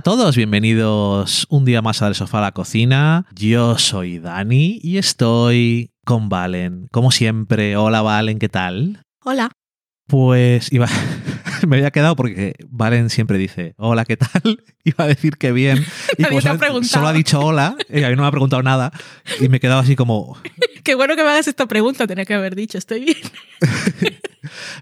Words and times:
a 0.00 0.02
todos, 0.02 0.34
bienvenidos 0.34 1.46
un 1.50 1.66
día 1.66 1.82
más 1.82 2.00
al 2.00 2.14
sofá 2.14 2.38
a 2.38 2.40
la 2.40 2.52
cocina. 2.52 3.26
Yo 3.34 3.76
soy 3.76 4.18
Dani 4.18 4.80
y 4.82 4.96
estoy 4.96 5.90
con 6.06 6.30
Valen. 6.30 6.88
Como 6.90 7.10
siempre, 7.10 7.76
hola 7.76 8.00
Valen, 8.00 8.38
¿qué 8.38 8.48
tal? 8.48 9.02
Hola. 9.22 9.50
Pues 10.06 10.72
iba, 10.72 10.88
me 11.68 11.76
había 11.76 11.90
quedado 11.90 12.16
porque 12.16 12.54
Valen 12.70 13.10
siempre 13.10 13.36
dice 13.36 13.74
hola, 13.76 14.06
¿qué 14.06 14.16
tal? 14.16 14.30
Iba 14.84 15.04
a 15.04 15.08
decir 15.08 15.36
que 15.36 15.52
bien. 15.52 15.84
Y 16.18 16.22
Nadie 16.22 16.28
como 16.30 16.40
te 16.40 16.48
ha 16.48 16.52
solo- 16.52 16.58
preguntado. 16.60 16.88
solo 16.94 17.08
ha 17.08 17.12
dicho 17.12 17.38
hola, 17.40 17.76
y 17.90 18.02
a 18.02 18.08
mí 18.08 18.16
no 18.16 18.22
me 18.22 18.28
ha 18.28 18.32
preguntado 18.32 18.62
nada. 18.62 18.92
Y 19.38 19.50
me 19.50 19.58
he 19.58 19.60
quedado 19.60 19.80
así 19.80 19.96
como, 19.96 20.38
Qué 20.82 20.94
bueno 20.94 21.14
que 21.14 21.22
me 21.22 21.28
hagas 21.28 21.46
esta 21.46 21.66
pregunta, 21.66 22.06
tenía 22.06 22.24
que 22.24 22.32
haber 22.34 22.54
dicho, 22.56 22.78
estoy 22.78 23.04
bien. 23.04 23.16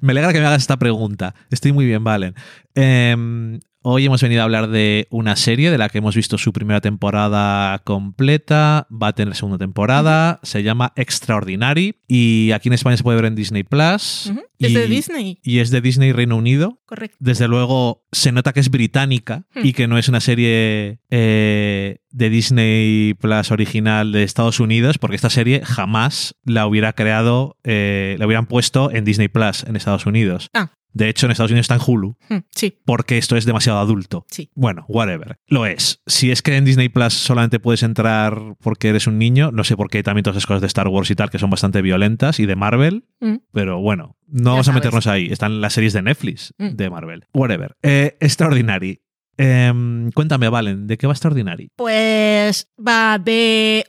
Me 0.01 0.13
alegra 0.13 0.33
que 0.33 0.39
me 0.39 0.47
hagas 0.47 0.63
esta 0.63 0.77
pregunta. 0.77 1.35
Estoy 1.51 1.73
muy 1.73 1.87
bien, 1.87 2.05
Valen. 2.05 2.35
Em, 2.77 3.59
hoy 3.83 4.07
hemos 4.07 4.23
venido 4.23 4.41
a 4.43 4.45
hablar 4.45 4.69
de 4.69 5.07
una 5.11 5.37
serie 5.37 5.71
de 5.71 5.79
la 5.79 5.89
que 5.89 5.99
hemos 5.99 6.15
visto 6.17 6.37
su 6.39 6.53
primera 6.53 6.81
temporada 6.81 7.79
completa. 7.81 8.87
Va 8.91 9.09
a 9.09 9.13
tener 9.15 9.35
segunda 9.35 9.59
temporada. 9.59 10.41
Se 10.43 10.63
llama 10.63 10.93
Extraordinary. 10.97 11.97
Y 12.07 12.51
aquí 12.53 12.69
en 12.69 12.75
España 12.75 12.97
se 12.97 13.03
puede 13.03 13.17
ver 13.17 13.27
en 13.27 13.35
Disney 13.35 13.63
Plus. 13.63 14.27
Ujú. 14.31 14.41
Es 14.59 14.71
Y- 14.71 14.75
de 14.75 14.87
Disney, 14.89 15.39
Y 15.45 15.59
es 15.61 15.71
de 15.71 15.81
Disney 15.81 16.13
Reino 16.13 16.37
Unido. 16.37 16.81
correcto. 16.85 17.17
Desde 17.21 17.47
luego 17.49 18.03
se 18.13 18.33
nota 18.33 18.53
que 18.53 18.61
es 18.61 18.71
británica 18.71 19.45
Hmm. 19.55 19.61
y 19.65 19.73
que 19.73 19.87
no 19.87 19.99
es 19.99 20.09
una 20.09 20.21
serie 20.21 20.99
eh, 21.11 21.99
de 22.11 22.31
Disney 22.31 23.15
Plus 23.15 23.51
original 23.53 24.11
de 24.13 24.23
Estados 24.25 24.59
Unidos, 24.61 24.99
porque 24.99 25.17
esta 25.17 25.31
serie 25.31 25.63
jamás 25.65 26.35
la 26.45 26.67
hubiera 26.67 26.93
creado, 26.95 27.57
eh, 27.63 28.17
la 28.19 28.27
hubieran 28.27 28.47
puesto 28.47 28.91
en 28.91 29.05
Disney 29.05 29.29
Plus 29.29 29.63
en 29.65 29.77
Estados 29.77 30.07
Unidos. 30.07 30.49
Ah. 30.55 30.71
De 30.93 31.09
hecho, 31.09 31.27
en 31.27 31.33
Estados 31.33 31.51
Unidos 31.51 31.65
está 31.65 31.75
en 31.77 31.81
Hulu, 31.87 32.17
Hmm, 32.29 32.39
Sí, 32.51 32.79
porque 32.85 33.19
esto 33.19 33.37
es 33.37 33.45
demasiado 33.45 33.79
adulto. 33.79 34.25
sí. 34.31 34.51
Bueno, 34.55 34.85
whatever. 34.89 35.39
Lo 35.47 35.67
es. 35.67 36.03
Si 36.07 36.31
es 36.31 36.43
que 36.43 36.57
en 36.57 36.65
Disney 36.65 36.89
Plus 36.89 37.13
solamente 37.15 37.61
puedes 37.61 37.83
entrar 37.83 38.57
porque 38.61 38.89
eres 38.89 39.07
un 39.07 39.19
niño, 39.19 39.51
no 39.53 39.65
sé 39.65 39.77
por 39.77 39.91
qué 39.91 39.99
hay 39.99 40.03
también 40.03 40.23
todas 40.25 40.37
esas 40.39 40.47
cosas 40.47 40.61
de 40.63 40.67
Star 40.67 40.89
Wars 40.89 41.11
y 41.11 41.15
tal 41.15 41.31
que 41.31 41.39
son 41.39 41.51
bastante 41.51 41.83
violentas 41.83 42.41
y 42.41 42.47
de 42.47 42.57
Marvel, 42.57 43.05
Mm. 43.21 43.37
pero 43.53 43.81
bueno, 43.81 44.17
no 44.27 44.45
Ya 44.45 44.51
vamos 44.53 44.69
a 44.69 44.73
meternos 44.73 45.07
ahí. 45.07 45.27
Están 45.31 45.61
las 45.61 45.73
series 45.75 45.93
de 45.93 46.03
Netflix 46.03 46.55
Mm. 46.59 46.71
de 46.77 46.91
Marvel. 46.91 47.25
Whatever. 47.35 47.77
Eh, 47.83 48.17
Extraordinary. 48.21 49.03
Em, 49.41 50.11
cuéntame, 50.13 50.49
Valen, 50.49 50.89
¿de 50.89 50.99
qué 50.99 51.07
va 51.07 51.13
Extraordinary? 51.13 51.71
Pues 51.77 52.69
va 52.85 53.19
de 53.21 53.85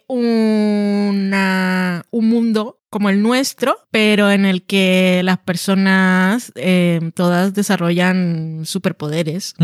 una, 0.99 2.03
un 2.11 2.29
mundo 2.29 2.78
como 2.89 3.09
el 3.09 3.21
nuestro, 3.21 3.77
pero 3.91 4.31
en 4.31 4.45
el 4.45 4.63
que 4.63 5.21
las 5.23 5.37
personas 5.37 6.51
eh, 6.55 7.11
todas 7.13 7.53
desarrollan 7.53 8.61
superpoderes. 8.65 9.55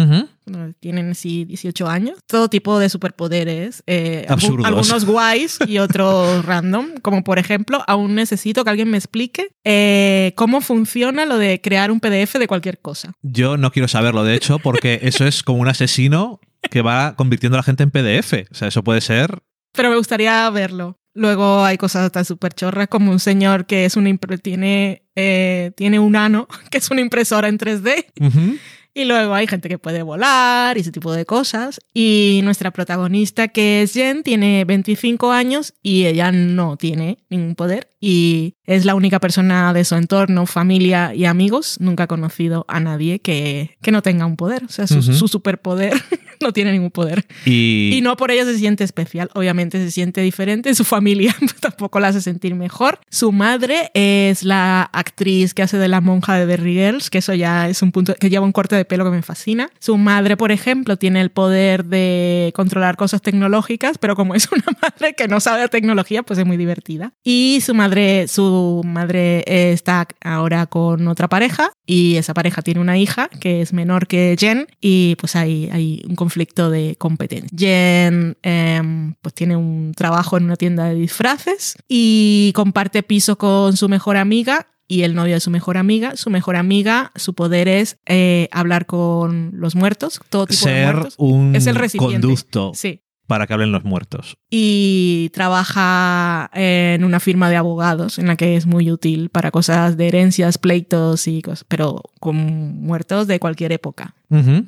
Tienen 0.79 1.11
así 1.11 1.43
18 1.45 1.87
años, 1.87 2.19
todo 2.27 2.49
tipo 2.49 2.77
de 2.77 2.89
superpoderes, 2.89 3.81
eh, 3.87 4.27
algunos 4.29 5.05
guays 5.05 5.57
y 5.67 5.77
otros 5.79 6.45
random, 6.45 6.97
como 7.01 7.23
por 7.23 7.39
ejemplo, 7.39 7.83
aún 7.87 8.13
necesito 8.13 8.63
que 8.63 8.69
alguien 8.69 8.91
me 8.91 8.97
explique 8.97 9.49
eh, 9.63 10.33
cómo 10.35 10.61
funciona 10.61 11.25
lo 11.25 11.39
de 11.39 11.61
crear 11.61 11.89
un 11.89 11.99
PDF 11.99 12.35
de 12.37 12.47
cualquier 12.47 12.79
cosa. 12.79 13.13
Yo 13.23 13.57
no 13.57 13.71
quiero 13.71 13.87
saberlo, 13.87 14.23
de 14.23 14.35
hecho, 14.35 14.59
porque 14.59 14.99
eso 15.03 15.25
es 15.25 15.41
como 15.41 15.59
un 15.59 15.67
asesino 15.67 16.39
que 16.69 16.81
va 16.81 17.15
convirtiendo 17.15 17.57
a 17.57 17.59
la 17.59 17.63
gente 17.63 17.83
en 17.83 17.91
PDF. 17.91 18.49
O 18.51 18.55
sea, 18.55 18.67
eso 18.67 18.83
puede 18.83 19.01
ser. 19.01 19.39
Pero 19.73 19.89
me 19.89 19.97
gustaría 19.97 20.49
verlo. 20.49 20.97
Luego 21.15 21.63
hay 21.63 21.77
cosas 21.77 22.11
tan 22.11 22.25
súper 22.25 22.53
chorras 22.53 22.87
como 22.89 23.11
un 23.11 23.19
señor 23.19 23.65
que 23.65 23.85
es 23.85 23.95
una 23.95 24.09
impre- 24.09 24.39
tiene, 24.41 25.03
eh, 25.15 25.71
tiene 25.75 25.97
un 25.97 26.15
ano, 26.15 26.47
que 26.69 26.77
es 26.77 26.91
una 26.91 27.01
impresora 27.01 27.47
en 27.47 27.57
3D. 27.57 28.05
Ujú. 28.19 28.57
Y 28.97 29.03
luego 29.03 29.33
hay 29.33 29.45
gente 29.45 29.67
que 29.67 29.77
puede 29.77 30.03
volar 30.03 30.77
y 30.77 30.81
ese 30.81 30.91
tipo 30.91 31.11
de 31.11 31.25
cosas. 31.25 31.81
Y 31.93 32.39
nuestra 32.45 32.71
protagonista, 32.71 33.49
que 33.49 33.81
es 33.81 33.91
Jen, 33.93 34.23
tiene 34.23 34.63
25 34.65 35.31
años 35.33 35.73
y 35.81 36.05
ella 36.05 36.31
no 36.31 36.77
tiene 36.77 37.17
ningún 37.29 37.55
poder. 37.55 37.89
Y 38.07 38.53
es 38.65 38.85
la 38.85 38.93
única 38.93 39.19
persona 39.19 39.73
de 39.73 39.83
su 39.83 39.95
entorno, 39.95 40.45
familia 40.45 41.15
y 41.15 41.25
amigos. 41.25 41.77
Nunca 41.79 42.03
ha 42.03 42.07
conocido 42.07 42.63
a 42.67 42.79
nadie 42.79 43.17
que, 43.17 43.77
que 43.81 43.91
no 43.91 44.03
tenga 44.03 44.27
un 44.27 44.35
poder. 44.35 44.63
O 44.63 44.69
sea, 44.69 44.85
su, 44.85 45.01
superpoder 45.01 45.93
no 46.39 46.53
tiene 46.53 46.71
ningún 46.71 46.91
poder. 46.91 47.25
Y, 47.45 47.95
Y 47.95 48.01
no 48.01 48.15
por 48.15 48.29
ello 48.29 48.45
se 48.45 48.59
siente 48.59 48.83
especial, 48.83 49.31
obviamente 49.33 49.79
se 49.79 49.89
siente 49.89 50.21
diferente, 50.21 50.75
su 50.75 50.83
familia 50.83 51.35
pues, 51.39 51.55
tampoco 51.55 51.99
la 51.99 52.09
hace 52.09 52.21
sentir 52.21 52.53
mejor. 52.53 52.99
Su 53.09 53.31
madre 53.31 53.89
es 53.95 54.43
la 54.43 54.83
actriz 54.83 55.55
que 55.55 55.63
hace 55.63 55.79
de 55.79 55.87
la 55.87 55.99
monja 55.99 56.35
de 56.35 56.45
Derry 56.45 56.75
Girls, 56.75 57.09
que 57.09 57.17
eso 57.17 57.33
ya 57.33 57.67
es 57.67 57.81
un 57.81 57.91
punto 57.91 58.13
que 58.13 58.29
lleva 58.29 58.45
un 58.45 58.51
corte 58.51 58.75
de 58.75 58.85
pelo 58.85 59.03
que 59.03 59.09
me 59.09 59.23
fascina. 59.23 59.71
Su 59.79 59.97
madre, 59.97 60.37
por 60.37 60.51
ejemplo, 60.51 60.97
tiene 60.97 61.21
el 61.21 61.31
poder 61.31 61.85
de 61.85 62.51
controlar 62.55 62.97
cosas 62.97 63.23
tecnológicas, 63.23 63.97
pero 63.97 64.15
como 64.15 64.35
es 64.35 64.47
una 64.51 64.65
madre 64.81 65.15
que 65.15 65.27
no 65.27 65.39
sabe 65.39 65.61
de 65.61 65.69
tecnología, 65.69 66.21
pues 66.21 66.37
es 66.37 66.45
muy 66.45 66.57
divertida. 66.57 67.13
Y 67.23 67.61
su 67.65 67.73
madre, 67.73 67.94
su 68.27 68.81
madre 68.85 69.39
eh, 69.47 69.71
está 69.73 70.07
ahora 70.23 70.65
con 70.67 71.07
otra 71.07 71.27
pareja 71.27 71.71
y 71.85 72.15
esa 72.15 72.33
pareja 72.33 72.61
tiene 72.61 72.79
una 72.79 72.97
hija 72.97 73.29
que 73.39 73.61
es 73.61 73.73
menor 73.73 74.07
que 74.07 74.35
Jen 74.39 74.67
y 74.81 75.15
pues 75.15 75.35
hay, 75.35 75.69
hay 75.71 76.03
un 76.07 76.15
conflicto 76.15 76.69
de 76.69 76.95
competencia. 76.97 77.49
Jen 77.57 78.37
em, 78.43 79.13
pues 79.21 79.33
tiene 79.33 79.55
un 79.55 79.93
trabajo 79.95 80.37
en 80.37 80.45
una 80.45 80.55
tienda 80.55 80.85
de 80.85 80.95
disfraces 80.95 81.75
y 81.87 82.51
comparte 82.55 83.03
piso 83.03 83.37
con 83.37 83.75
su 83.77 83.89
mejor 83.89 84.17
amiga 84.17 84.67
y 84.87 85.01
el 85.01 85.15
novio 85.15 85.33
de 85.33 85.39
su 85.39 85.49
mejor 85.49 85.77
amiga. 85.77 86.15
Su 86.15 86.29
mejor 86.29 86.55
amiga, 86.55 87.11
su 87.15 87.33
poder 87.33 87.67
es 87.67 87.97
eh, 88.05 88.49
hablar 88.51 88.85
con 88.85 89.51
los 89.55 89.75
muertos, 89.75 90.19
todo 90.29 90.45
tipo 90.45 90.67
de 90.67 90.83
muertos. 90.83 91.15
un 91.17 91.55
Es 91.55 91.65
el 91.65 91.75
recipiente. 91.75 92.21
conducto 92.21 92.71
Sí. 92.75 93.01
Para 93.27 93.47
que 93.47 93.53
hablen 93.53 93.71
los 93.71 93.83
muertos. 93.83 94.37
Y 94.49 95.29
trabaja 95.33 96.49
en 96.53 97.03
una 97.03 97.19
firma 97.19 97.49
de 97.49 97.55
abogados 97.55 98.19
en 98.19 98.27
la 98.27 98.35
que 98.35 98.55
es 98.55 98.65
muy 98.65 98.91
útil 98.91 99.29
para 99.29 99.51
cosas 99.51 99.97
de 99.97 100.07
herencias, 100.07 100.57
pleitos 100.57 101.27
y 101.27 101.41
cosas, 101.41 101.65
pero 101.67 102.01
con 102.19 102.35
muertos 102.35 103.27
de 103.27 103.39
cualquier 103.39 103.71
época 103.71 104.15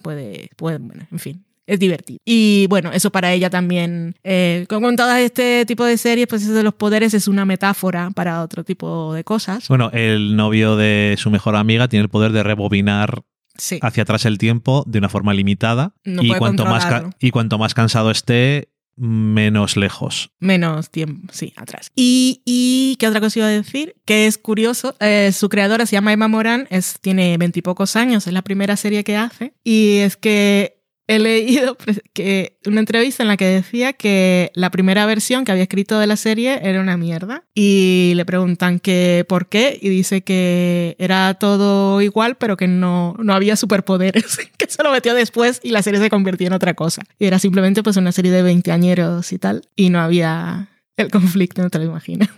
puede, 0.01 0.49
puede 0.55 0.77
bueno, 0.79 1.05
en 1.11 1.19
fin. 1.19 1.43
Es 1.65 1.79
divertido. 1.79 2.19
Y 2.23 2.65
bueno, 2.69 2.93
eso 2.93 3.11
para 3.11 3.33
ella 3.33 3.49
también, 3.49 4.15
eh, 4.23 4.65
como 4.69 4.87
en 4.87 4.95
todo 4.95 5.13
este 5.15 5.65
tipo 5.65 5.83
de 5.83 5.97
series, 5.97 6.25
pues 6.25 6.43
eso 6.43 6.53
de 6.53 6.63
los 6.63 6.73
poderes 6.73 7.13
es 7.13 7.27
una 7.27 7.43
metáfora 7.43 8.09
para 8.15 8.41
otro 8.41 8.63
tipo 8.63 9.13
de 9.13 9.25
cosas. 9.25 9.67
Bueno, 9.67 9.89
el 9.91 10.37
novio 10.37 10.77
de 10.77 11.15
su 11.17 11.29
mejor 11.29 11.57
amiga 11.57 11.89
tiene 11.89 12.03
el 12.03 12.09
poder 12.09 12.31
de 12.31 12.43
rebobinar 12.43 13.21
Sí. 13.57 13.79
hacia 13.81 14.03
atrás 14.03 14.25
el 14.25 14.37
tiempo 14.37 14.83
de 14.87 14.99
una 14.99 15.09
forma 15.09 15.33
limitada 15.33 15.93
No 16.03 16.21
y, 16.23 16.27
puede 16.27 16.39
cuanto 16.39 16.65
más 16.65 16.87
y 17.19 17.31
cuanto 17.31 17.57
más 17.57 17.73
cansado 17.73 18.11
esté, 18.11 18.69
menos 18.97 19.77
lejos. 19.77 20.31
Menos 20.39 20.89
tiempo, 20.89 21.31
sí, 21.31 21.53
atrás. 21.55 21.91
Y, 21.95 22.41
y 22.45 22.95
¿qué 22.97 23.07
otra 23.07 23.21
cosa 23.21 23.39
iba 23.39 23.47
a 23.47 23.51
decir? 23.51 23.95
Que 24.05 24.27
es 24.27 24.37
curioso, 24.37 24.95
eh, 24.99 25.31
su 25.31 25.49
creadora 25.49 25.85
se 25.85 25.93
llama 25.93 26.13
Emma 26.13 26.27
Moran, 26.27 26.67
es, 26.71 26.99
tiene 26.99 27.37
veintipocos 27.37 27.95
años, 27.95 28.27
es 28.27 28.33
la 28.33 28.41
primera 28.41 28.75
serie 28.75 29.03
que 29.03 29.15
hace, 29.15 29.53
y 29.63 29.97
es 29.97 30.17
que 30.17 30.76
he 31.07 31.19
leído 31.19 31.77
que 32.13 32.57
una 32.65 32.81
entrevista 32.81 33.23
en 33.23 33.29
la 33.29 33.37
que 33.37 33.45
decía 33.45 33.93
que 33.93 34.51
la 34.53 34.69
primera 34.69 35.05
versión 35.05 35.45
que 35.45 35.51
había 35.51 35.63
escrito 35.63 35.99
de 35.99 36.07
la 36.07 36.17
serie 36.17 36.59
era 36.63 36.81
una 36.81 36.97
mierda 36.97 37.43
y 37.55 38.13
le 38.15 38.25
preguntan 38.25 38.79
que 38.79 39.25
por 39.27 39.47
qué 39.47 39.77
y 39.81 39.89
dice 39.89 40.21
que 40.21 40.95
era 40.99 41.33
todo 41.35 42.01
igual 42.01 42.35
pero 42.35 42.57
que 42.57 42.67
no, 42.67 43.15
no 43.19 43.33
había 43.33 43.55
superpoderes, 43.55 44.37
que 44.57 44.69
se 44.69 44.83
lo 44.83 44.91
metió 44.91 45.13
después 45.13 45.61
y 45.63 45.71
la 45.71 45.81
serie 45.81 45.99
se 45.99 46.09
convirtió 46.09 46.47
en 46.47 46.53
otra 46.53 46.73
cosa. 46.73 47.03
Y 47.17 47.25
era 47.25 47.39
simplemente 47.39 47.83
pues 47.83 47.95
una 47.97 48.11
serie 48.11 48.31
de 48.31 48.43
veinteañeros 48.43 49.31
y 49.31 49.39
tal 49.39 49.67
y 49.75 49.89
no 49.89 50.01
había 50.01 50.69
el 50.97 51.09
conflicto, 51.09 51.61
no 51.61 51.69
te 51.69 51.79
lo 51.79 51.85
imaginas. 51.85 52.29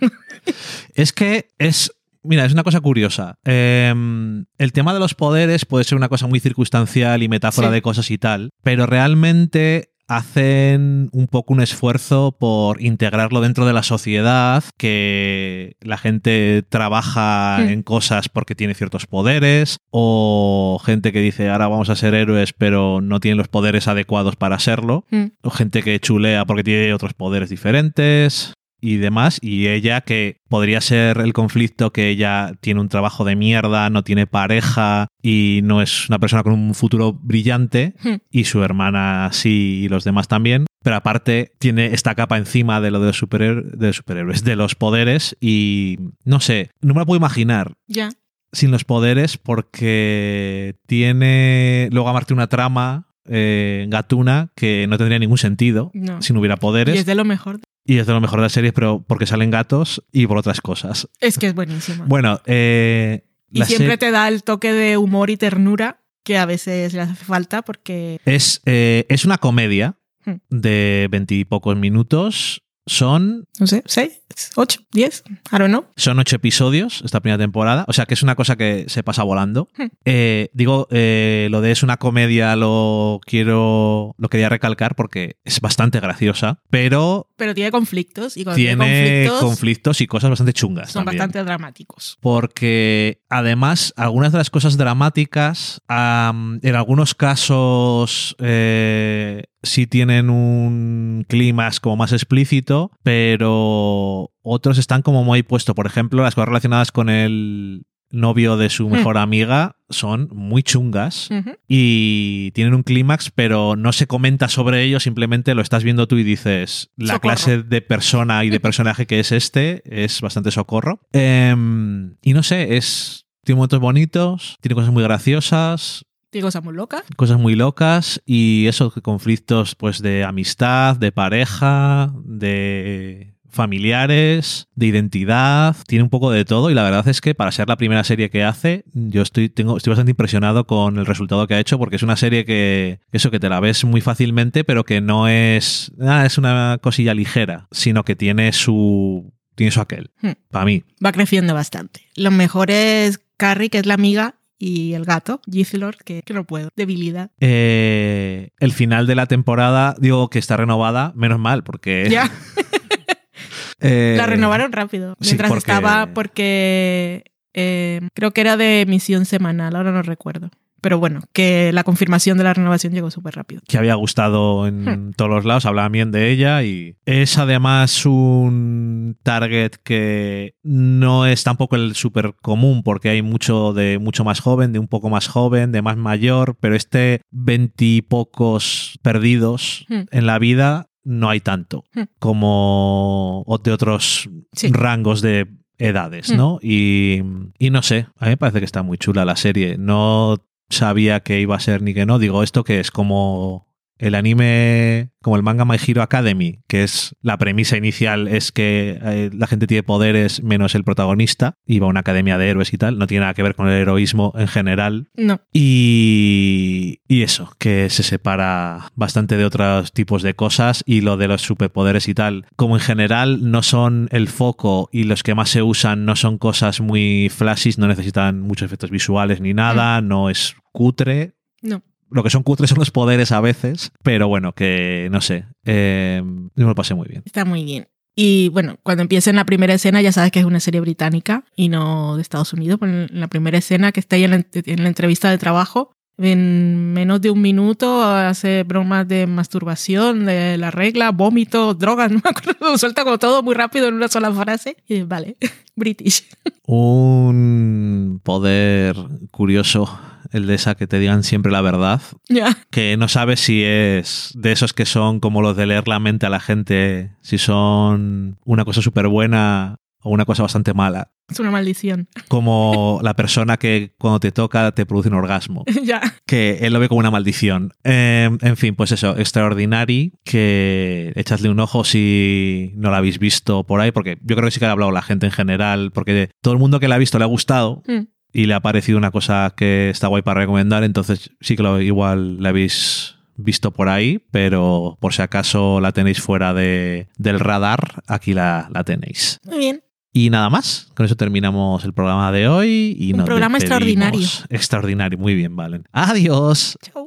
Es 0.94 1.12
que 1.12 1.48
es 1.58 1.92
Mira, 2.22 2.44
es 2.44 2.52
una 2.52 2.62
cosa 2.64 2.80
curiosa. 2.80 3.36
Em, 3.44 4.44
el 4.58 4.72
tema 4.72 4.92
de 4.92 5.00
los 5.00 5.14
poderes 5.14 5.64
puede 5.64 5.84
ser 5.84 5.96
una 5.96 6.08
cosa 6.08 6.26
muy 6.26 6.40
circunstancial 6.40 7.22
y 7.22 7.28
metáfora 7.28 7.68
Sí. 7.68 7.74
de 7.74 7.82
cosas 7.82 8.10
y 8.10 8.18
tal, 8.18 8.50
pero 8.62 8.86
realmente 8.86 9.86
hacen 10.06 11.08
un 11.12 11.28
poco 11.28 11.54
un 11.54 11.60
esfuerzo 11.62 12.36
por 12.38 12.82
integrarlo 12.82 13.40
dentro 13.40 13.64
de 13.64 13.72
la 13.72 13.84
sociedad, 13.84 14.64
que 14.76 15.76
la 15.80 15.98
gente 15.98 16.64
trabaja 16.68 17.58
en 17.70 17.84
cosas 17.84 18.28
porque 18.28 18.56
tiene 18.56 18.74
ciertos 18.74 19.06
poderes, 19.06 19.76
o 19.90 20.80
gente 20.84 21.12
que 21.12 21.20
dice 21.20 21.48
ahora 21.48 21.68
vamos 21.68 21.90
a 21.90 21.96
ser 21.96 22.14
héroes 22.14 22.52
pero 22.52 23.00
no 23.00 23.20
tienen 23.20 23.38
los 23.38 23.46
poderes 23.46 23.86
adecuados 23.86 24.34
para 24.34 24.58
serlo, 24.58 25.04
Mm. 25.10 25.26
o 25.42 25.50
gente 25.50 25.82
que 25.84 26.00
chulea 26.00 26.44
porque 26.44 26.64
tiene 26.64 26.92
otros 26.92 27.14
poderes 27.14 27.48
diferentes 27.48 28.52
y 28.80 28.96
demás, 28.96 29.38
y 29.42 29.66
ella 29.68 30.00
que 30.00 30.36
podría 30.48 30.80
ser 30.80 31.18
el 31.18 31.32
conflicto 31.32 31.92
que 31.92 32.08
ella 32.08 32.52
tiene 32.60 32.80
un 32.80 32.88
trabajo 32.88 33.24
de 33.24 33.36
mierda, 33.36 33.90
no 33.90 34.02
tiene 34.04 34.26
pareja 34.26 35.08
y 35.22 35.60
no 35.64 35.82
es 35.82 36.08
una 36.08 36.18
persona 36.18 36.42
con 36.42 36.52
un 36.54 36.74
futuro 36.74 37.12
brillante, 37.12 37.94
Hmm. 38.02 38.16
y 38.30 38.44
su 38.44 38.62
hermana 38.62 39.28
sí 39.32 39.82
y 39.84 39.88
los 39.88 40.04
demás 40.04 40.28
también, 40.28 40.66
pero 40.82 40.96
aparte 40.96 41.52
tiene 41.58 41.86
esta 41.86 42.14
capa 42.14 42.38
encima 42.38 42.80
de 42.80 42.90
lo 42.90 43.00
de 43.00 43.06
los, 43.08 43.18
superhéroes, 43.18 43.78
de 43.78 43.86
los 43.88 43.96
superhéroes, 43.96 44.44
de 44.44 44.56
los 44.56 44.74
poderes, 44.74 45.36
y 45.40 45.98
no 46.24 46.40
sé, 46.40 46.70
no 46.80 46.94
me 46.94 47.00
lo 47.00 47.06
puedo 47.06 47.18
imaginar 47.18 47.74
Ya. 47.86 48.10
sin 48.52 48.70
los 48.70 48.84
poderes 48.84 49.36
porque 49.38 50.76
tiene 50.86 51.88
luego 51.92 52.08
amarte 52.08 52.32
una 52.34 52.48
trama 52.48 53.06
eh, 53.28 53.86
gatuna 53.88 54.48
que 54.56 54.86
no 54.88 54.96
tendría 54.98 55.18
ningún 55.18 55.38
sentido 55.38 55.90
No. 55.94 56.20
si 56.22 56.32
no 56.32 56.40
hubiera 56.40 56.56
poderes 56.56 56.96
Y 56.96 56.98
es 56.98 57.06
de 57.06 57.14
lo 57.14 57.24
mejor. 57.24 57.60
Y 57.90 57.98
es 57.98 58.06
de 58.06 58.12
lo 58.12 58.20
mejor 58.20 58.38
de 58.40 58.44
la 58.44 58.48
serie 58.50 58.72
pero 58.72 59.04
porque 59.06 59.26
salen 59.26 59.50
gatos 59.50 60.02
y 60.12 60.26
por 60.26 60.38
otras 60.38 60.60
cosas 60.60 61.08
Es 61.20 61.38
que 61.38 61.48
es 61.48 61.54
buenísimo. 61.54 62.04
bueno 62.06 62.40
eh, 62.46 63.24
y 63.50 63.64
siempre 63.64 63.98
te 63.98 64.10
da 64.10 64.28
el 64.28 64.44
toque 64.44 64.72
de 64.72 64.96
humor 64.96 65.30
y 65.30 65.36
ternura 65.36 66.00
que 66.22 66.38
a 66.38 66.46
veces 66.46 66.92
le 66.94 67.00
hace 67.00 67.14
falta 67.24 67.62
porque... 67.62 68.20
es, 68.24 68.60
eh, 68.66 69.06
es 69.08 69.24
una 69.24 69.38
comedia 69.38 69.96
Hmm. 70.26 70.34
de 70.50 71.08
veintipocos 71.10 71.78
minutos 71.78 72.62
son 72.90 73.46
No 73.60 73.66
sé, 73.68 73.84
¿seis? 73.86 74.20
¿Ocho? 74.56 74.80
¿Diez? 74.92 75.22
I 75.52 75.58
don't 75.58 75.68
know. 75.68 75.86
Son 75.96 76.18
ocho 76.18 76.36
episodios 76.36 77.02
esta 77.04 77.20
primera 77.20 77.38
temporada, 77.38 77.84
o 77.86 77.92
sea 77.92 78.06
que 78.06 78.14
es 78.14 78.22
una 78.22 78.34
cosa 78.34 78.56
que 78.56 78.86
se 78.88 79.02
pasa 79.02 79.22
volando. 79.22 79.68
Hmm. 79.76 79.86
Eh, 80.04 80.50
digo, 80.54 80.88
eh, 80.90 81.48
lo 81.50 81.60
de 81.60 81.70
es 81.70 81.82
una 81.84 81.98
comedia 81.98 82.56
lo 82.56 83.20
quiero, 83.24 84.14
lo 84.18 84.28
quería 84.28 84.48
recalcar 84.48 84.96
porque 84.96 85.36
es 85.44 85.60
bastante 85.60 86.00
graciosa, 86.00 86.58
pero 86.68 87.28
Pero 87.36 87.54
tiene 87.54 87.70
conflictos 87.70 88.36
y 88.36 88.44
tiene 88.44 88.56
tiene 88.56 88.76
conflictos, 88.76 89.40
conflictos 89.40 90.00
y 90.00 90.06
cosas 90.06 90.30
bastante 90.30 90.52
chungas. 90.52 90.90
son 90.90 91.04
también. 91.04 91.18
bastante 91.18 91.44
dramáticos. 91.44 92.18
Porque 92.20 93.22
además, 93.28 93.94
algunas 93.96 94.32
de 94.32 94.38
las 94.38 94.50
cosas 94.50 94.76
dramáticas, 94.76 95.80
am, 95.86 96.58
en 96.62 96.74
algunos 96.74 97.14
casos 97.14 98.34
eh, 98.40 99.44
sí 99.62 99.86
tienen 99.86 100.30
un 100.30 101.24
clima 101.28 101.70
como 101.80 101.96
más 101.96 102.12
explícito, 102.12 102.90
pero 103.02 104.30
otros 104.42 104.78
están 104.78 105.02
como 105.02 105.24
muy 105.24 105.42
puesto. 105.42 105.74
Por 105.74 105.86
ejemplo, 105.86 106.22
las 106.22 106.34
cosas 106.34 106.48
relacionadas 106.48 106.92
con 106.92 107.08
el 107.08 107.82
novio 108.12 108.56
de 108.56 108.70
su 108.70 108.88
mejor 108.88 109.18
amiga 109.18 109.76
son 109.88 110.28
muy 110.32 110.62
chungas 110.62 111.28
y 111.68 112.50
tienen 112.52 112.74
un 112.74 112.82
clímax, 112.82 113.30
pero 113.30 113.76
no 113.76 113.92
se 113.92 114.06
comenta 114.06 114.48
sobre 114.48 114.82
ello, 114.82 115.00
simplemente 115.00 115.54
lo 115.54 115.62
estás 115.62 115.84
viendo 115.84 116.08
tú 116.08 116.16
y 116.16 116.24
dices, 116.24 116.90
la 116.96 117.14
Socorro. 117.14 117.20
clase 117.20 117.62
de 117.62 117.80
persona 117.82 118.44
y 118.44 118.50
de 118.50 118.60
personaje 118.60 119.06
que 119.06 119.20
es 119.20 119.32
este 119.32 119.82
es 119.84 120.20
bastante 120.20 120.50
socorro. 120.50 121.00
Em, 121.12 122.16
y 122.22 122.32
no 122.32 122.42
sé, 122.42 122.76
es... 122.76 123.26
Tiene 123.42 123.56
momentos 123.56 123.80
bonitos, 123.80 124.58
tiene 124.60 124.74
cosas 124.74 124.92
muy 124.92 125.02
graciosas, 125.02 126.04
Digo, 126.32 126.46
cosa 126.48 126.60
muy 126.60 126.74
loca. 126.74 127.02
cosas 127.16 127.38
muy 127.38 127.54
locas 127.56 128.22
y 128.26 128.66
esos 128.66 128.92
conflictos 129.02 129.74
pues 129.74 130.00
de 130.00 130.24
amistad, 130.24 130.96
de 130.96 131.10
pareja, 131.12 132.12
de 132.24 133.34
familiares, 133.48 134.68
de 134.74 134.86
identidad, 134.86 135.76
tiene 135.86 136.04
un 136.04 136.10
poco 136.10 136.30
de 136.30 136.44
todo 136.44 136.70
y 136.70 136.74
la 136.74 136.84
verdad 136.84 137.06
es 137.08 137.20
que 137.20 137.34
para 137.34 137.50
ser 137.50 137.68
la 137.68 137.76
primera 137.76 138.04
serie 138.04 138.30
que 138.30 138.44
hace, 138.44 138.84
yo 138.92 139.22
estoy, 139.22 139.48
tengo, 139.48 139.76
estoy 139.76 139.90
bastante 139.90 140.10
impresionado 140.12 140.66
con 140.66 140.98
el 140.98 141.06
resultado 141.06 141.46
que 141.46 141.54
ha 141.54 141.60
hecho 141.60 141.78
porque 141.78 141.96
es 141.96 142.02
una 142.04 142.16
serie 142.16 142.44
que, 142.44 143.00
eso 143.10 143.30
que 143.32 143.40
te 143.40 143.48
la 143.48 143.58
ves 143.60 143.84
muy 143.84 144.00
fácilmente 144.00 144.62
pero 144.62 144.84
que 144.84 145.00
no 145.00 145.26
es, 145.28 145.90
ah, 146.00 146.24
es 146.26 146.38
una 146.38 146.78
cosilla 146.80 147.12
ligera, 147.14 147.66
sino 147.72 148.04
que 148.04 148.14
tiene 148.16 148.52
su, 148.52 149.32
tiene 149.56 149.72
su 149.72 149.80
aquel, 149.80 150.10
Hmm. 150.22 150.32
para 150.50 150.64
mí. 150.64 150.84
Va 151.04 151.12
creciendo 151.12 151.54
bastante. 151.54 152.02
Lo 152.14 152.30
mejor 152.30 152.70
es 152.70 153.20
Carrie, 153.36 153.70
que 153.70 153.78
es 153.78 153.86
la 153.86 153.94
amiga, 153.94 154.36
y 154.62 154.92
el 154.92 155.06
gato, 155.06 155.40
Githlor, 155.50 155.96
que, 156.04 156.22
que 156.22 156.34
no 156.34 156.44
puedo. 156.44 156.68
Debilidad. 156.76 157.30
Eh, 157.40 158.50
el 158.60 158.72
final 158.72 159.06
de 159.06 159.14
la 159.14 159.24
temporada, 159.26 159.96
digo 159.98 160.28
que 160.28 160.38
está 160.38 160.58
renovada, 160.58 161.12
menos 161.16 161.38
mal, 161.40 161.64
porque... 161.64 162.06
Ya, 162.10 162.30
eh, 163.80 164.14
la 164.18 164.26
renovaron 164.26 164.70
rápido. 164.70 165.16
sí, 165.20 165.30
Mientras 165.30 165.48
porque- 165.48 165.58
estaba, 165.60 166.12
porque 166.12 167.24
eh, 167.54 168.00
creo 168.14 168.32
que 168.32 168.42
era 168.42 168.58
de 168.58 168.82
emisión 168.82 169.24
semanal, 169.24 169.74
ahora 169.74 169.92
no 169.92 170.02
recuerdo. 170.02 170.50
Pero 170.80 170.98
bueno, 170.98 171.20
que 171.32 171.72
la 171.72 171.84
confirmación 171.84 172.38
de 172.38 172.44
la 172.44 172.54
renovación 172.54 172.92
llegó 172.92 173.10
súper 173.10 173.34
rápido. 173.36 173.60
que 173.68 173.78
había 173.78 173.94
gustado 173.94 174.66
en 174.66 174.84
Hmm. 174.84 175.12
todos 175.16 175.30
los 175.30 175.44
lados, 175.44 175.66
hablaban 175.66 175.92
bien 175.92 176.10
de 176.10 176.30
ella 176.30 176.62
y 176.62 176.96
es 177.06 177.38
además 177.38 178.04
un 178.06 179.16
target 179.22 179.72
que 179.84 180.54
no 180.62 181.26
es 181.26 181.44
tampoco 181.44 181.76
el 181.76 181.94
súper 181.94 182.34
común 182.42 182.82
porque 182.82 183.08
hay 183.10 183.22
mucho 183.22 183.72
de 183.72 183.98
mucho 183.98 184.24
más 184.24 184.40
joven, 184.40 184.72
de 184.72 184.78
un 184.78 184.88
poco 184.88 185.10
más 185.10 185.28
joven, 185.28 185.72
de 185.72 185.82
más 185.82 185.96
mayor, 185.96 186.56
pero 186.60 186.74
este 186.76 187.20
veintipocos 187.30 188.98
perdidos 189.02 189.86
Hmm. 189.88 190.02
en 190.10 190.26
la 190.26 190.38
vida 190.38 190.86
no 191.04 191.28
hay 191.30 191.40
tanto 191.40 191.84
Hmm. 191.94 192.02
como 192.18 193.44
de 193.64 193.72
otros 193.72 194.28
Sí. 194.52 194.68
rangos 194.70 195.20
de 195.22 195.46
edades. 195.78 196.30
¿no? 196.34 196.58
Y, 196.62 197.22
y 197.58 197.70
no 197.70 197.82
sé, 197.82 198.06
a 198.18 198.26
mí 198.26 198.30
me 198.32 198.36
parece 198.36 198.58
que 198.58 198.64
está 198.66 198.82
muy 198.82 198.98
chula 198.98 199.24
la 199.24 199.36
serie. 199.36 199.76
No 199.78 200.36
sabía 200.70 201.20
que 201.20 201.40
iba 201.40 201.56
a 201.56 201.60
ser 201.60 201.82
ni 201.82 201.94
que 201.94 202.06
no. 202.06 202.18
Digo, 202.18 202.42
esto 202.42 202.64
que 202.64 202.80
es 202.80 202.90
como 202.90 203.69
el 204.00 204.14
anime, 204.14 205.10
como 205.22 205.36
el 205.36 205.42
manga 205.42 205.66
My 205.66 205.76
Hero 205.76 206.02
Academy, 206.02 206.60
que 206.66 206.82
es 206.82 207.14
la 207.20 207.36
premisa 207.36 207.76
inicial 207.76 208.28
es 208.28 208.50
que 208.50 208.98
eh, 209.02 209.30
la 209.32 209.46
gente 209.46 209.66
tiene 209.66 209.82
poderes 209.82 210.42
menos 210.42 210.74
el 210.74 210.84
protagonista 210.84 211.58
y 211.66 211.80
va 211.80 211.86
a 211.86 211.90
una 211.90 212.00
academia 212.00 212.38
de 212.38 212.48
héroes 212.48 212.72
y 212.72 212.78
tal. 212.78 212.98
No 212.98 213.06
tiene 213.06 213.20
nada 213.20 213.34
que 213.34 213.42
ver 213.42 213.54
con 213.54 213.68
el 213.68 213.74
heroísmo 213.74 214.32
en 214.36 214.48
general. 214.48 215.10
No, 215.14 215.42
Y, 215.52 217.00
y 217.06 217.22
eso, 217.22 217.52
que 217.58 217.90
se 217.90 218.02
separa 218.02 218.90
bastante 218.94 219.36
de 219.36 219.44
otros 219.44 219.92
tipos 219.92 220.22
de 220.22 220.34
cosas 220.34 220.82
y 220.86 221.02
lo 221.02 221.18
de 221.18 221.28
los 221.28 221.42
superpoderes 221.42 222.08
y 222.08 222.14
tal, 222.14 222.46
como 222.56 222.76
en 222.76 222.80
general 222.80 223.50
no 223.50 223.62
son 223.62 224.08
el 224.12 224.28
foco 224.28 224.88
y 224.92 225.04
los 225.04 225.22
que 225.22 225.34
más 225.34 225.50
se 225.50 225.62
usan 225.62 226.06
no 226.06 226.16
son 226.16 226.38
cosas 226.38 226.80
muy 226.80 227.28
flashy, 227.28 227.70
no 227.76 227.86
necesitan 227.86 228.40
muchos 228.40 228.64
efectos 228.66 228.90
visuales 228.90 229.42
ni 229.42 229.52
nada, 229.52 230.00
no 230.00 230.30
es 230.30 230.56
cutre. 230.72 231.34
no. 231.60 231.82
Lo 232.10 232.22
que 232.22 232.30
son 232.30 232.42
cutres 232.42 232.70
son 232.70 232.78
los 232.78 232.90
poderes 232.90 233.32
a 233.32 233.40
veces, 233.40 233.92
pero 234.02 234.28
bueno, 234.28 234.52
que 234.52 235.08
no 235.10 235.20
sé, 235.20 235.44
eh, 235.64 236.22
yo 236.24 236.64
me 236.64 236.64
lo 236.64 236.74
pasé 236.74 236.94
muy 236.94 237.08
bien. 237.08 237.22
Está 237.24 237.44
muy 237.44 237.64
bien. 237.64 237.88
Y 238.16 238.48
bueno, 238.50 238.78
cuando 238.82 239.02
empieza 239.02 239.30
en 239.30 239.36
la 239.36 239.46
primera 239.46 239.74
escena 239.74 240.02
ya 240.02 240.12
sabes 240.12 240.32
que 240.32 240.40
es 240.40 240.44
una 240.44 240.60
serie 240.60 240.80
británica 240.80 241.44
y 241.56 241.68
no 241.68 242.16
de 242.16 242.22
Estados 242.22 242.52
Unidos. 242.52 242.78
Pero 242.80 242.92
en 242.92 243.20
la 243.20 243.28
primera 243.28 243.58
escena 243.58 243.92
que 243.92 244.00
está 244.00 244.16
ahí 244.16 244.24
en 244.24 244.30
la, 244.30 244.44
en 244.52 244.82
la 244.82 244.88
entrevista 244.88 245.30
de 245.30 245.38
trabajo, 245.38 245.92
en 246.18 246.92
menos 246.92 247.20
de 247.20 247.30
un 247.30 247.40
minuto 247.40 248.02
hace 248.02 248.62
bromas 248.64 249.08
de 249.08 249.26
masturbación, 249.26 250.26
de 250.26 250.58
la 250.58 250.70
regla, 250.70 251.12
vómito, 251.12 251.72
drogas, 251.74 252.10
no 252.12 252.20
me 252.22 252.30
acuerdo. 252.30 252.76
Suelta 252.76 253.04
como 253.04 253.18
todo 253.18 253.42
muy 253.42 253.54
rápido 253.54 253.88
en 253.88 253.94
una 253.94 254.08
sola 254.08 254.30
frase. 254.32 254.76
Y 254.86 255.02
vale, 255.02 255.36
British. 255.76 256.24
Un 256.66 258.20
poder 258.22 258.96
curioso, 259.30 259.98
el 260.32 260.46
de 260.46 260.54
esa 260.54 260.74
que 260.74 260.86
te 260.86 260.98
digan 260.98 261.22
siempre 261.22 261.52
la 261.52 261.60
verdad. 261.60 262.02
Ya. 262.28 262.56
que 262.70 262.96
no 262.96 263.08
sabes 263.08 263.40
si 263.40 263.62
es 263.64 264.32
de 264.34 264.52
esos 264.52 264.72
que 264.72 264.86
son 264.86 265.20
como 265.20 265.42
los 265.42 265.56
de 265.56 265.66
leer 265.66 265.88
la 265.88 265.98
mente 265.98 266.26
a 266.26 266.30
la 266.30 266.40
gente, 266.40 267.12
si 267.20 267.38
son 267.38 268.38
una 268.44 268.64
cosa 268.64 268.82
súper 268.82 269.08
buena 269.08 269.76
o 270.02 270.10
una 270.10 270.24
cosa 270.24 270.42
bastante 270.42 270.74
mala. 270.74 271.12
Es 271.30 271.38
una 271.38 271.50
maldición. 271.50 272.08
Como 272.28 273.00
la 273.02 273.14
persona 273.14 273.56
que 273.56 273.94
cuando 273.98 274.18
te 274.18 274.32
toca 274.32 274.72
te 274.72 274.84
produce 274.86 275.08
un 275.08 275.14
orgasmo. 275.14 275.64
ya. 275.84 276.00
Que 276.26 276.58
él 276.62 276.72
lo 276.72 276.80
ve 276.80 276.88
como 276.88 276.98
una 276.98 277.10
maldición. 277.10 277.72
Eh, 277.84 278.28
en 278.40 278.56
fin, 278.56 278.74
pues 278.74 278.92
eso, 278.92 279.16
Extraordinary, 279.16 280.12
que 280.24 281.12
echadle 281.14 281.50
un 281.50 281.60
ojo 281.60 281.84
si 281.84 282.72
no 282.76 282.90
la 282.90 282.96
habéis 282.96 283.18
visto 283.18 283.64
por 283.64 283.80
ahí, 283.80 283.92
porque 283.92 284.18
yo 284.22 284.36
creo 284.36 284.46
que 284.46 284.50
sí 284.50 284.58
que 284.58 284.66
ha 284.66 284.72
hablado 284.72 284.90
la 284.90 285.02
gente 285.02 285.26
en 285.26 285.32
general, 285.32 285.92
porque 285.92 286.30
todo 286.42 286.54
el 286.54 286.58
mundo 286.58 286.80
que 286.80 286.88
la 286.88 286.96
ha 286.96 286.98
visto 286.98 287.18
le 287.18 287.24
ha 287.24 287.28
gustado. 287.28 287.82
Mm. 287.86 288.06
Y 288.32 288.46
le 288.46 288.54
ha 288.54 288.60
parecido 288.60 288.98
una 288.98 289.10
cosa 289.10 289.52
que 289.56 289.90
está 289.90 290.06
guay 290.06 290.22
para 290.22 290.40
recomendar, 290.40 290.84
entonces 290.84 291.30
sí 291.40 291.56
que 291.56 291.62
lo, 291.62 291.80
igual 291.80 292.42
la 292.42 292.50
habéis 292.50 293.16
visto 293.36 293.72
por 293.72 293.88
ahí, 293.88 294.24
pero 294.30 294.98
por 295.00 295.12
si 295.14 295.22
acaso 295.22 295.80
la 295.80 295.92
tenéis 295.92 296.20
fuera 296.20 296.54
de, 296.54 297.08
del 297.16 297.40
radar, 297.40 298.02
aquí 298.06 298.34
la, 298.34 298.68
la 298.72 298.84
tenéis. 298.84 299.40
Muy 299.44 299.58
bien. 299.58 299.82
Y 300.12 300.30
nada 300.30 300.50
más, 300.50 300.90
con 300.96 301.06
eso 301.06 301.16
terminamos 301.16 301.84
el 301.84 301.92
programa 301.92 302.32
de 302.32 302.48
hoy. 302.48 302.96
Y 302.98 303.12
Un 303.12 303.18
nos 303.18 303.26
programa 303.26 303.58
extraordinario. 303.58 304.26
Extraordinario, 304.48 305.18
muy 305.18 305.34
bien, 305.34 305.54
Valen. 305.54 305.84
Adiós. 305.92 306.76
Chao. 306.82 307.06